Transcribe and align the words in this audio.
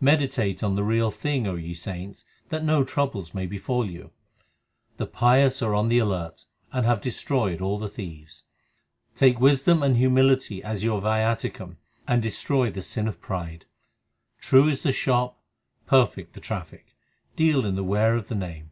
Meditate 0.00 0.62
on 0.64 0.74
the 0.74 0.82
Real 0.82 1.10
Thing, 1.10 1.46
O 1.46 1.54
ye 1.56 1.74
saints, 1.74 2.24
that 2.48 2.64
no 2.64 2.82
troubles 2.82 3.34
may 3.34 3.44
befall 3.44 3.84
you. 3.84 4.10
The 4.96 5.06
pious 5.06 5.60
are 5.60 5.74
on 5.74 5.90
the 5.90 5.98
alert, 5.98 6.46
and 6.72 6.86
have 6.86 7.02
destroyed 7.02 7.60
all 7.60 7.78
the 7.78 7.90
thieves. 7.90 8.44
1 9.12 9.16
Take 9.18 9.38
wisdom 9.38 9.82
and 9.82 9.98
humility 9.98 10.62
as 10.62 10.82
your 10.82 11.02
viaticum, 11.02 11.76
and 12.08 12.22
destroy 12.22 12.70
the 12.70 12.80
sin 12.80 13.06
of 13.06 13.20
pride. 13.20 13.66
True 14.40 14.66
is 14.66 14.82
the 14.82 14.94
shop, 14.94 15.36
2 15.84 15.88
perfect 15.88 16.32
the 16.32 16.40
traffic; 16.40 16.96
deal 17.36 17.66
in 17.66 17.74
the 17.74 17.84
ware 17.84 18.16
of 18.16 18.28
the 18.28 18.34
Name. 18.34 18.70